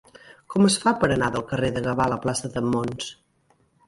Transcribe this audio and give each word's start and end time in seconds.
Com 0.53 0.63
es 0.69 0.77
fa 0.85 0.93
per 1.03 1.09
anar 1.15 1.27
del 1.35 1.45
carrer 1.51 1.69
de 1.75 1.83
Gavà 1.87 2.07
a 2.09 2.11
la 2.13 2.17
plaça 2.23 2.51
de 2.57 2.65
Mons? 2.71 3.11